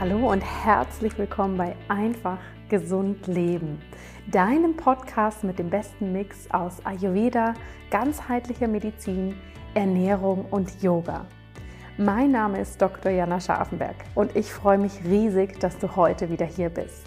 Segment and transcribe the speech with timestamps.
[0.00, 3.82] Hallo und herzlich willkommen bei Einfach Gesund Leben,
[4.30, 7.54] deinem Podcast mit dem besten Mix aus Ayurveda,
[7.90, 9.34] ganzheitlicher Medizin,
[9.74, 11.26] Ernährung und Yoga.
[11.96, 13.10] Mein Name ist Dr.
[13.10, 17.04] Jana Scharfenberg und ich freue mich riesig, dass du heute wieder hier bist.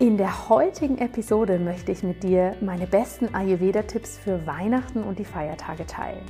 [0.00, 5.24] In der heutigen Episode möchte ich mit dir meine besten Ayurveda-Tipps für Weihnachten und die
[5.24, 6.26] Feiertage teilen.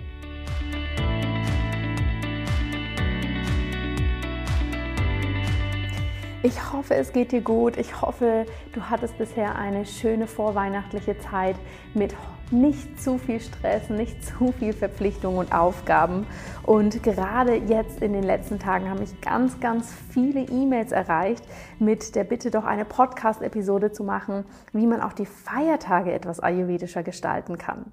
[6.42, 7.76] Ich hoffe, es geht dir gut.
[7.76, 11.56] Ich hoffe, du hattest bisher eine schöne vorweihnachtliche Zeit
[11.92, 12.14] mit
[12.50, 16.26] nicht zu viel Stress, nicht zu viel Verpflichtungen und Aufgaben.
[16.62, 21.44] Und gerade jetzt in den letzten Tagen haben mich ganz, ganz viele E-Mails erreicht
[21.78, 27.02] mit der Bitte, doch eine Podcast-Episode zu machen, wie man auch die Feiertage etwas ayurvedischer
[27.02, 27.92] gestalten kann.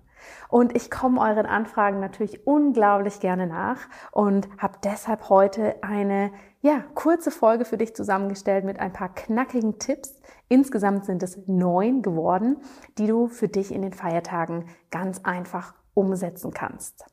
[0.50, 3.78] Und ich komme euren Anfragen natürlich unglaublich gerne nach
[4.12, 6.32] und habe deshalb heute eine
[6.68, 10.20] ja, kurze Folge für dich zusammengestellt mit ein paar knackigen Tipps.
[10.50, 12.58] Insgesamt sind es neun geworden,
[12.98, 17.06] die du für dich in den Feiertagen ganz einfach umsetzen kannst.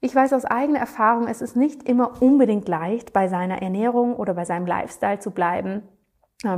[0.00, 4.34] Ich weiß aus eigener Erfahrung, es ist nicht immer unbedingt leicht, bei seiner Ernährung oder
[4.34, 5.82] bei seinem Lifestyle zu bleiben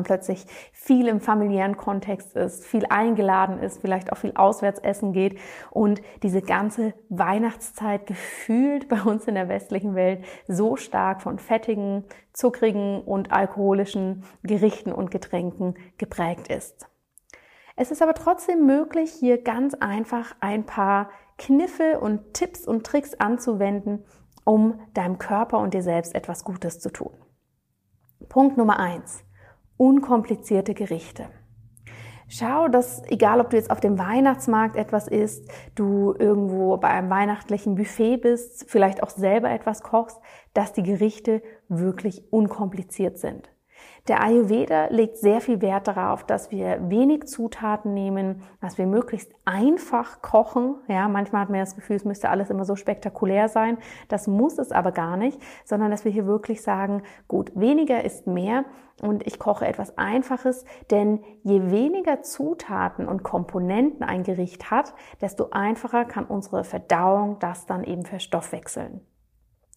[0.03, 5.39] plötzlich viel im familiären Kontext ist, viel eingeladen ist, vielleicht auch viel auswärts essen geht
[5.71, 12.05] und diese ganze Weihnachtszeit gefühlt bei uns in der westlichen Welt so stark von fettigen,
[12.33, 16.89] zuckrigen und alkoholischen Gerichten und Getränken geprägt ist.
[17.77, 23.15] Es ist aber trotzdem möglich, hier ganz einfach ein paar Kniffe und Tipps und Tricks
[23.15, 24.05] anzuwenden,
[24.45, 27.13] um deinem Körper und dir selbst etwas Gutes zu tun.
[28.29, 29.25] Punkt Nummer eins
[29.85, 31.27] unkomplizierte Gerichte.
[32.27, 37.11] Schau, dass egal ob du jetzt auf dem Weihnachtsmarkt etwas isst, du irgendwo bei einem
[37.11, 40.19] weihnachtlichen Buffet bist, vielleicht auch selber etwas kochst,
[40.55, 43.54] dass die Gerichte wirklich unkompliziert sind.
[44.07, 49.33] Der Ayurveda legt sehr viel Wert darauf, dass wir wenig Zutaten nehmen, dass wir möglichst
[49.47, 50.75] einfach kochen.
[50.89, 53.79] Ja, manchmal hat man das Gefühl, es müsste alles immer so spektakulär sein.
[54.09, 58.27] Das muss es aber gar nicht, sondern dass wir hier wirklich sagen, gut, weniger ist
[58.27, 58.67] mehr
[59.01, 64.93] und ich koche etwas Einfaches, denn je weniger Zutaten und Komponenten ein Gericht hat,
[65.23, 69.01] desto einfacher kann unsere Verdauung das dann eben verstoffwechseln.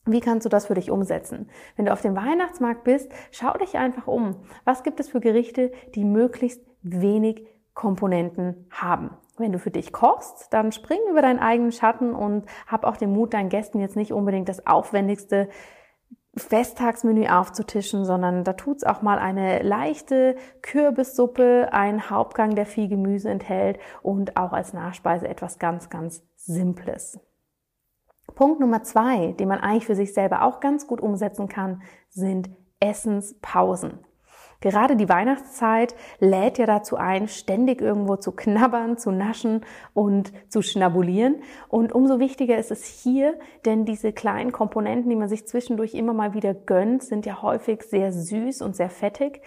[0.07, 1.50] Wie kannst du das für dich umsetzen?
[1.75, 4.38] Wenn du auf dem Weihnachtsmarkt bist, schau dich einfach um.
[4.63, 9.12] Was gibt es für Gerichte, die möglichst wenig Komponenten haben?
[9.38, 13.12] Wenn du für dich kochst, dann spring über deinen eigenen Schatten und hab auch den
[13.12, 15.50] Mut, deinen Gästen jetzt nicht unbedingt das aufwendigste
[16.38, 23.29] Festtagsmenü aufzutischen, sondern da tut's auch mal eine leichte Kürbissuppe, ein Hauptgang, der viel Gemüse
[23.29, 27.20] enthält und auch als Nachspeise etwas ganz, ganz Simples.
[28.37, 32.51] Punkt Nummer zwei, den man eigentlich für sich selber auch ganz gut umsetzen kann, sind
[32.79, 33.97] Essenspausen.
[34.61, 40.61] Gerade die Weihnachtszeit lädt ja dazu ein, ständig irgendwo zu knabbern, zu naschen und zu
[40.61, 41.37] schnabulieren.
[41.67, 46.13] Und umso wichtiger ist es hier, denn diese kleinen Komponenten, die man sich zwischendurch immer
[46.13, 49.41] mal wieder gönnt, sind ja häufig sehr süß und sehr fettig.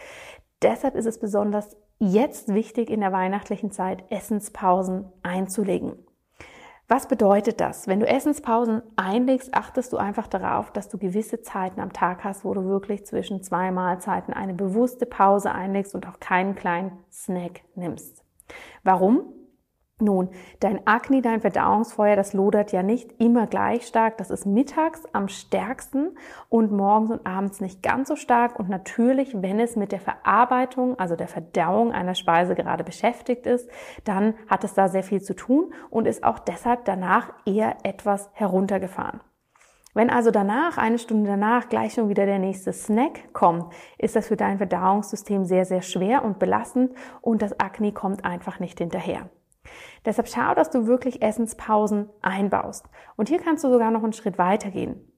[0.62, 5.92] Deshalb ist es besonders jetzt wichtig, in der weihnachtlichen Zeit Essenspausen einzulegen.
[6.92, 7.86] Was bedeutet das?
[7.86, 12.44] Wenn du Essenspausen einlegst, achtest du einfach darauf, dass du gewisse Zeiten am Tag hast,
[12.44, 17.60] wo du wirklich zwischen zwei Mahlzeiten eine bewusste Pause einlegst und auch keinen kleinen Snack
[17.76, 18.24] nimmst.
[18.82, 19.22] Warum?
[20.00, 20.30] Nun,
[20.60, 24.16] dein Akne, dein Verdauungsfeuer, das lodert ja nicht immer gleich stark.
[24.16, 26.16] Das ist mittags am stärksten
[26.48, 28.58] und morgens und abends nicht ganz so stark.
[28.58, 33.68] Und natürlich, wenn es mit der Verarbeitung, also der Verdauung einer Speise gerade beschäftigt ist,
[34.04, 38.30] dann hat es da sehr viel zu tun und ist auch deshalb danach eher etwas
[38.32, 39.20] heruntergefahren.
[39.92, 44.28] Wenn also danach, eine Stunde danach, gleich schon wieder der nächste Snack kommt, ist das
[44.28, 49.28] für dein Verdauungssystem sehr, sehr schwer und belastend und das Akne kommt einfach nicht hinterher.
[50.04, 52.86] Deshalb schau, dass du wirklich Essenspausen einbaust.
[53.16, 55.10] Und hier kannst du sogar noch einen Schritt weiter gehen.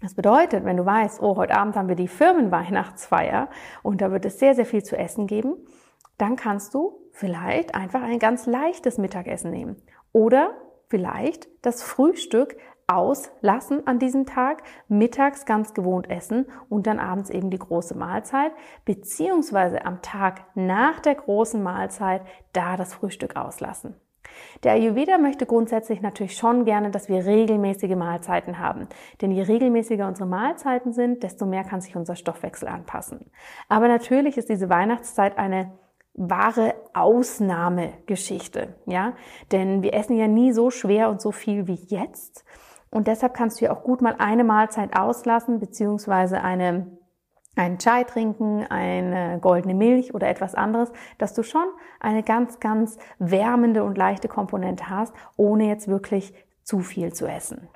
[0.00, 3.48] Das bedeutet, wenn du weißt, oh, heute Abend haben wir die Firmenweihnachtsfeier
[3.82, 5.56] und da wird es sehr, sehr viel zu essen geben,
[6.18, 9.76] dann kannst du vielleicht einfach ein ganz leichtes Mittagessen nehmen.
[10.12, 10.52] Oder
[10.88, 17.50] vielleicht das Frühstück auslassen an diesem Tag, mittags ganz gewohnt essen und dann abends eben
[17.50, 18.52] die große Mahlzeit,
[18.84, 22.22] beziehungsweise am Tag nach der großen Mahlzeit
[22.52, 23.96] da das Frühstück auslassen.
[24.64, 28.88] Der Ayurveda möchte grundsätzlich natürlich schon gerne, dass wir regelmäßige Mahlzeiten haben.
[29.20, 33.30] Denn je regelmäßiger unsere Mahlzeiten sind, desto mehr kann sich unser Stoffwechsel anpassen.
[33.68, 35.72] Aber natürlich ist diese Weihnachtszeit eine
[36.14, 39.12] wahre Ausnahmegeschichte, ja?
[39.52, 42.44] Denn wir essen ja nie so schwer und so viel wie jetzt.
[42.90, 46.97] Und deshalb kannst du ja auch gut mal eine Mahlzeit auslassen, beziehungsweise eine,
[47.58, 51.66] einen Chai trinken, eine goldene Milch oder etwas anderes, dass du schon
[52.00, 57.68] eine ganz, ganz wärmende und leichte Komponente hast, ohne jetzt wirklich zu viel zu essen.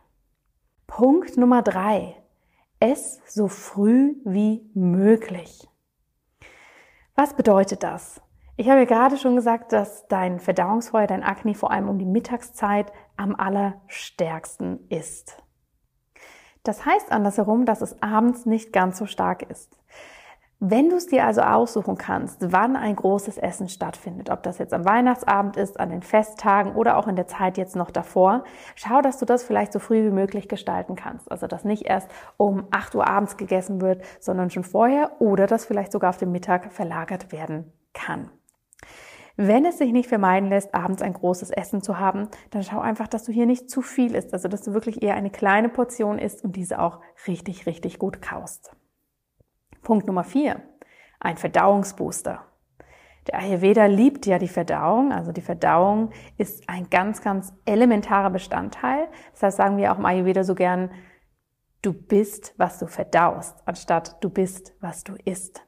[0.86, 2.16] Punkt Nummer drei.
[2.78, 5.68] Ess so früh wie möglich.
[7.14, 8.20] Was bedeutet das?
[8.56, 12.04] Ich habe ja gerade schon gesagt, dass dein Verdauungsfeuer, dein Akne vor allem um die
[12.04, 15.41] Mittagszeit am allerstärksten ist.
[16.62, 19.76] Das heißt andersherum, dass es abends nicht ganz so stark ist.
[20.64, 24.72] Wenn du es dir also aussuchen kannst, wann ein großes Essen stattfindet, ob das jetzt
[24.72, 28.44] am Weihnachtsabend ist, an den Festtagen oder auch in der Zeit jetzt noch davor,
[28.76, 31.28] schau, dass du das vielleicht so früh wie möglich gestalten kannst.
[31.32, 35.64] Also, dass nicht erst um 8 Uhr abends gegessen wird, sondern schon vorher oder dass
[35.64, 38.30] vielleicht sogar auf den Mittag verlagert werden kann.
[39.44, 43.08] Wenn es sich nicht vermeiden lässt, abends ein großes Essen zu haben, dann schau einfach,
[43.08, 46.20] dass du hier nicht zu viel isst, also dass du wirklich eher eine kleine Portion
[46.20, 48.70] isst und diese auch richtig, richtig gut kaust.
[49.82, 50.62] Punkt Nummer vier.
[51.18, 52.44] Ein Verdauungsbooster.
[53.26, 55.10] Der Ayurveda liebt ja die Verdauung.
[55.10, 59.08] Also die Verdauung ist ein ganz, ganz elementarer Bestandteil.
[59.32, 60.92] Das heißt, sagen wir auch im Ayurveda so gern,
[61.82, 65.66] du bist, was du verdaust, anstatt du bist, was du isst.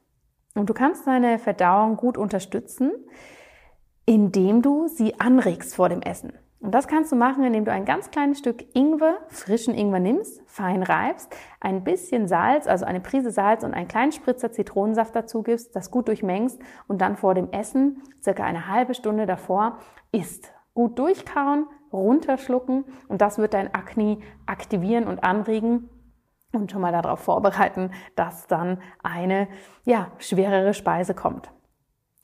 [0.53, 2.93] Und du kannst deine Verdauung gut unterstützen,
[4.05, 6.33] indem du sie anregst vor dem Essen.
[6.65, 10.41] Und das kannst du machen, indem du ein ganz kleines Stück Ingwer, frischen Ingwer nimmst,
[10.47, 15.43] fein reibst, ein bisschen Salz, also eine Prise Salz und einen kleinen Spritzer Zitronensaft dazu
[15.43, 19.77] gibst, das gut durchmengst und dann vor dem Essen, circa eine halbe Stunde davor,
[20.11, 20.51] isst.
[20.73, 24.17] Gut durchkauen, runterschlucken und das wird dein Akne
[24.47, 25.89] aktivieren und anregen
[26.51, 29.47] und schon mal darauf vorbereiten, dass dann eine,
[29.83, 31.51] ja, schwerere Speise kommt.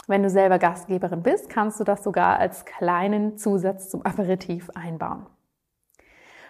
[0.07, 5.27] Wenn du selber Gastgeberin bist, kannst du das sogar als kleinen Zusatz zum Aperitif einbauen.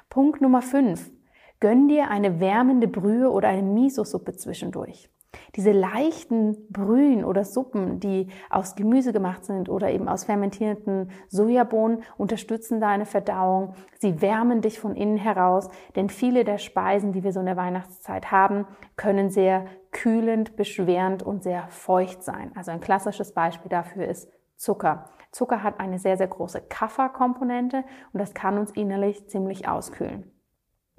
[0.09, 1.12] Punkt Nummer 5.
[1.59, 5.09] Gönn dir eine wärmende Brühe oder eine Miso-Suppe zwischendurch.
[5.56, 12.03] Diese leichten Brühen oder Suppen, die aus Gemüse gemacht sind oder eben aus fermentierten Sojabohnen,
[12.17, 13.75] unterstützen deine Verdauung.
[14.00, 17.58] Sie wärmen dich von innen heraus, denn viele der Speisen, die wir so in der
[17.58, 18.65] Weihnachtszeit haben,
[18.96, 22.51] können sehr kühlend, beschwerend und sehr feucht sein.
[22.56, 25.10] Also ein klassisches Beispiel dafür ist Zucker.
[25.32, 30.32] Zucker hat eine sehr, sehr große Kafferkomponente und das kann uns innerlich ziemlich auskühlen.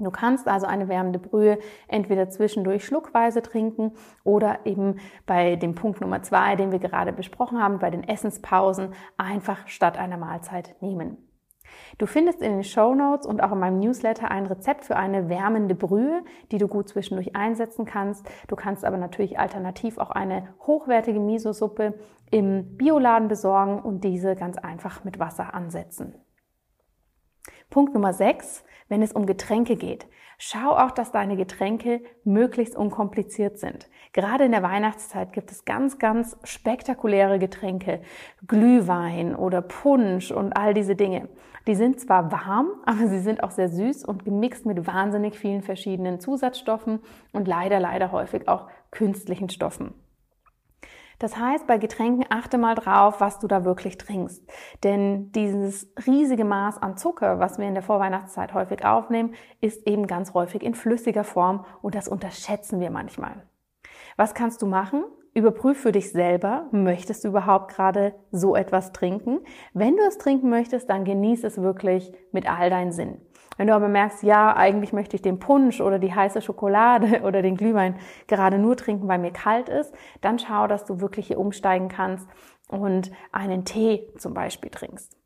[0.04, 3.92] Du kannst also eine wärmende Brühe entweder zwischendurch schluckweise trinken
[4.24, 8.94] oder eben bei dem Punkt Nummer zwei, den wir gerade besprochen haben, bei den Essenspausen
[9.16, 11.16] einfach statt einer Mahlzeit nehmen.
[11.98, 15.28] Du findest in den Show Notes und auch in meinem Newsletter ein Rezept für eine
[15.28, 18.26] wärmende Brühe, die du gut zwischendurch einsetzen kannst.
[18.48, 21.94] Du kannst aber natürlich alternativ auch eine hochwertige Miso-Suppe
[22.30, 26.14] im Bioladen besorgen und diese ganz einfach mit Wasser ansetzen.
[27.72, 30.06] Punkt Nummer 6, wenn es um Getränke geht.
[30.36, 33.88] Schau auch, dass deine Getränke möglichst unkompliziert sind.
[34.12, 38.02] Gerade in der Weihnachtszeit gibt es ganz, ganz spektakuläre Getränke.
[38.46, 41.30] Glühwein oder Punsch und all diese Dinge.
[41.66, 45.62] Die sind zwar warm, aber sie sind auch sehr süß und gemixt mit wahnsinnig vielen
[45.62, 47.00] verschiedenen Zusatzstoffen
[47.32, 49.94] und leider, leider häufig auch künstlichen Stoffen.
[51.22, 54.42] Das heißt, bei Getränken achte mal drauf, was du da wirklich trinkst.
[54.82, 60.08] Denn dieses riesige Maß an Zucker, was wir in der Vorweihnachtszeit häufig aufnehmen, ist eben
[60.08, 63.46] ganz häufig in flüssiger Form und das unterschätzen wir manchmal.
[64.16, 65.04] Was kannst du machen?
[65.32, 69.38] Überprüf für dich selber, möchtest du überhaupt gerade so etwas trinken?
[69.74, 73.20] Wenn du es trinken möchtest, dann genieß es wirklich mit all deinen Sinnen.
[73.62, 77.42] Wenn du aber merkst, ja, eigentlich möchte ich den Punsch oder die heiße Schokolade oder
[77.42, 77.94] den Glühwein
[78.26, 82.28] gerade nur trinken, weil mir kalt ist, dann schau, dass du wirklich hier umsteigen kannst
[82.66, 85.16] und einen Tee zum Beispiel trinkst.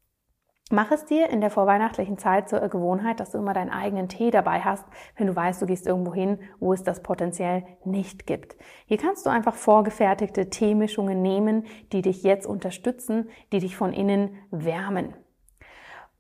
[0.71, 4.31] Mach es dir in der vorweihnachtlichen Zeit zur Gewohnheit, dass du immer deinen eigenen Tee
[4.31, 4.85] dabei hast,
[5.16, 8.55] wenn du weißt, du gehst irgendwo hin, wo es das potenziell nicht gibt.
[8.85, 14.37] Hier kannst du einfach vorgefertigte Teemischungen nehmen, die dich jetzt unterstützen, die dich von innen
[14.50, 15.14] wärmen.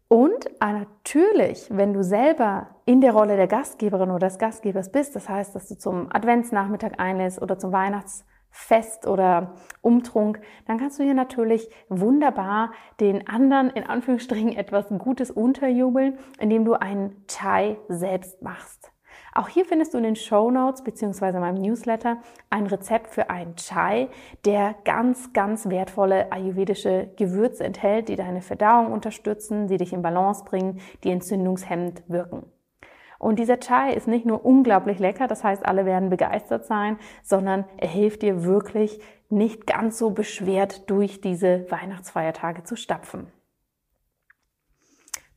[0.08, 5.28] Und natürlich, wenn du selber in der Rolle der Gastgeberin oder des Gastgebers bist, das
[5.28, 11.02] heißt, dass du zum Adventsnachmittag einlädst oder zum Weihnachts Fest oder Umtrunk, dann kannst du
[11.02, 18.40] hier natürlich wunderbar den anderen in Anführungsstrichen etwas Gutes unterjubeln, indem du einen Chai selbst
[18.42, 18.92] machst.
[19.36, 23.54] Auch hier findest du in den Show Notes beziehungsweise meinem Newsletter ein Rezept für einen
[23.56, 24.08] Chai,
[24.46, 30.42] der ganz, ganz wertvolle ayurvedische Gewürze enthält, die deine Verdauung unterstützen, die dich in Balance
[30.42, 32.46] bringen, die entzündungshemmend wirken.
[33.18, 37.66] Und dieser Chai ist nicht nur unglaublich lecker, das heißt, alle werden begeistert sein, sondern
[37.76, 43.26] er hilft dir wirklich nicht ganz so beschwert durch diese Weihnachtsfeiertage zu stapfen.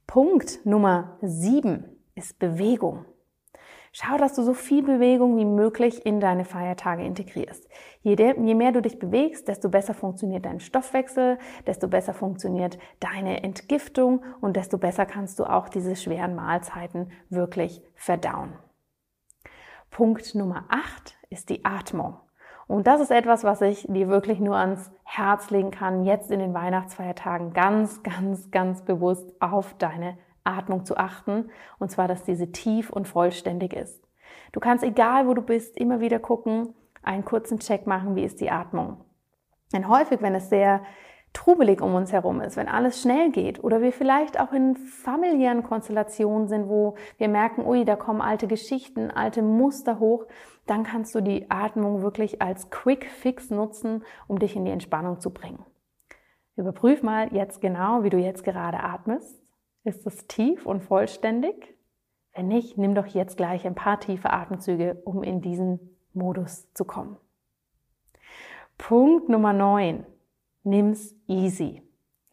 [0.07, 3.03] Punkt Nummer sieben ist Bewegung.
[3.91, 7.67] Schau, dass du so viel Bewegung wie möglich in deine Feiertage integrierst.
[8.01, 14.23] Je, mehr du dich bewegst, desto besser funktioniert dein Stoffwechsel, desto besser funktioniert deine Entgiftung
[14.41, 18.53] und desto besser kannst du auch diese schweren Mahlzeiten wirklich verdauen.
[19.89, 22.17] Punkt Nummer 8 ist die Atmung.
[22.67, 26.39] Und das ist etwas, was ich dir wirklich nur ans Herz legen kann, jetzt in
[26.39, 30.19] den Weihnachtsfeiertagen ganz, ganz, ganz bewusst auf deine
[30.49, 34.03] Atmung zu achten, und zwar, dass diese tief und vollständig ist.
[34.51, 38.41] Du kannst, egal wo du bist, immer wieder gucken, einen kurzen Check machen, wie ist
[38.41, 39.05] die Atmung.
[39.73, 40.81] Denn häufig, wenn es sehr
[41.33, 45.63] trubelig um uns herum ist, wenn alles schnell geht oder wir vielleicht auch in familiären
[45.63, 50.25] Konstellationen sind, wo wir merken, ui, da kommen alte Geschichten, alte Muster hoch,
[50.65, 55.19] dann kannst du die Atmung wirklich als Quick Fix nutzen, um dich in die Entspannung
[55.19, 55.63] zu bringen.
[56.55, 59.39] Überprüf mal jetzt genau, wie du jetzt gerade atmest.
[59.83, 61.75] Ist es tief und vollständig?
[62.33, 66.85] Wenn nicht, nimm doch jetzt gleich ein paar tiefe Atemzüge, um in diesen Modus zu
[66.85, 67.17] kommen.
[68.77, 70.05] Punkt Nummer 9.
[70.63, 71.81] Nimm's easy.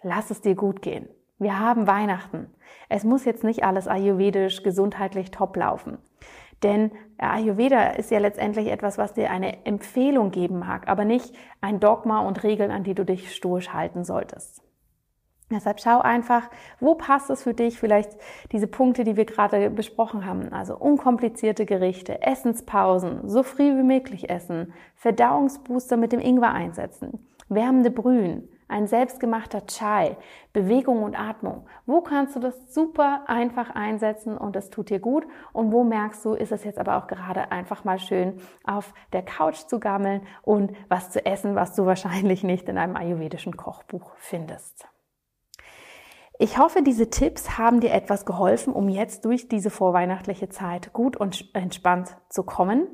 [0.03, 1.09] Lass es dir gut gehen.
[1.39, 2.51] Wir haben Weihnachten.
[2.89, 5.99] Es muss jetzt nicht alles ayurvedisch, gesundheitlich top laufen.
[6.63, 11.81] Denn Ayurveda ist ja letztendlich etwas, was dir eine Empfehlung geben mag, aber nicht ein
[11.81, 14.63] Dogma und Regeln, an die du dich stoisch halten solltest.
[15.49, 16.51] Deshalb schau einfach,
[16.81, 18.11] wo passt es für dich, vielleicht
[18.51, 20.53] diese Punkte, die wir gerade besprochen haben.
[20.53, 27.93] Also unkomplizierte Gerichte, Essenspausen, so früh wie möglich essen, Verdauungsbooster mit dem Ingwer einsetzen, wärmende
[27.93, 30.17] Brühen, ein selbstgemachter Chai,
[30.53, 31.69] Bewegung und Atmung.
[31.87, 35.29] Wo kannst du das super einfach einsetzen und es tut dir gut?
[35.53, 39.23] Und wo merkst du, ist es jetzt aber auch gerade einfach mal schön, auf der
[39.23, 44.11] Couch zu gammeln und was zu essen, was du wahrscheinlich nicht in einem ayurvedischen Kochbuch
[44.17, 44.89] findest.
[46.39, 51.17] Ich hoffe, diese Tipps haben dir etwas geholfen, um jetzt durch diese vorweihnachtliche Zeit gut
[51.17, 52.89] und entspannt zu kommen.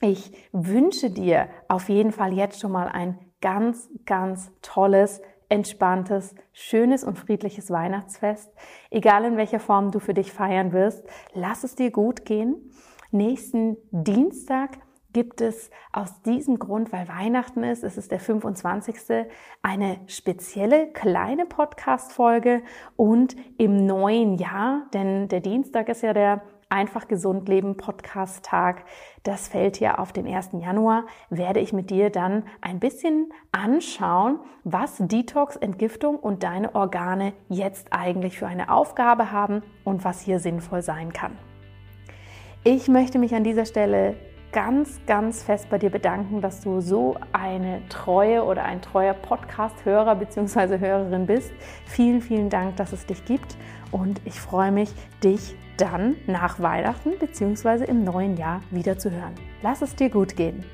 [0.00, 7.02] Ich wünsche dir auf jeden Fall jetzt schon mal ein ganz, ganz tolles, entspanntes, schönes
[7.02, 8.52] und friedliches Weihnachtsfest.
[8.90, 12.70] Egal in welcher Form du für dich feiern wirst, lass es dir gut gehen.
[13.10, 14.78] Nächsten Dienstag
[15.18, 19.26] gibt es aus diesem Grund, weil Weihnachten ist, es ist der 25.
[19.62, 22.62] eine spezielle kleine Podcast-Folge
[22.94, 28.84] und im neuen Jahr, denn der Dienstag ist ja der Einfach gesund leben Podcast Tag.
[29.24, 30.50] Das fällt ja auf den 1.
[30.52, 31.06] Januar.
[31.30, 37.92] Werde ich mit dir dann ein bisschen anschauen, was Detox, Entgiftung und deine Organe jetzt
[37.92, 41.36] eigentlich für eine Aufgabe haben und was hier sinnvoll sein kann.
[42.64, 44.16] Ich möchte mich an dieser Stelle
[44.52, 50.14] ganz, ganz fest bei dir bedanken, dass du so eine treue oder ein treuer Podcast-Hörer
[50.14, 50.78] bzw.
[50.78, 51.52] Hörerin bist.
[51.86, 53.56] Vielen, vielen Dank, dass es dich gibt
[53.90, 54.90] und ich freue mich,
[55.22, 57.84] dich dann nach Weihnachten bzw.
[57.84, 59.34] im neuen Jahr wieder zu hören.
[59.62, 60.64] Lass es dir gut gehen.